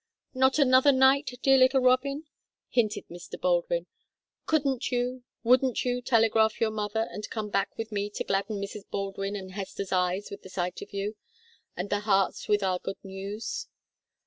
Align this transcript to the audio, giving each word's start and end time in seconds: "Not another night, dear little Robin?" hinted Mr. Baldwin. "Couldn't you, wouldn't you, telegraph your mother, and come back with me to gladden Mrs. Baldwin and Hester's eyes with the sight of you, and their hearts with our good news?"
"Not 0.33 0.57
another 0.57 0.91
night, 0.91 1.29
dear 1.43 1.59
little 1.59 1.79
Robin?" 1.81 2.23
hinted 2.69 3.07
Mr. 3.07 3.39
Baldwin. 3.39 3.85
"Couldn't 4.47 4.91
you, 4.91 5.21
wouldn't 5.43 5.85
you, 5.85 6.01
telegraph 6.01 6.59
your 6.59 6.71
mother, 6.71 7.07
and 7.11 7.29
come 7.29 7.51
back 7.51 7.77
with 7.77 7.91
me 7.91 8.09
to 8.15 8.23
gladden 8.23 8.59
Mrs. 8.59 8.89
Baldwin 8.89 9.35
and 9.35 9.51
Hester's 9.51 9.91
eyes 9.91 10.31
with 10.31 10.41
the 10.41 10.49
sight 10.49 10.81
of 10.81 10.91
you, 10.91 11.17
and 11.77 11.91
their 11.91 11.99
hearts 11.99 12.47
with 12.47 12.63
our 12.63 12.79
good 12.79 12.97
news?" 13.03 13.67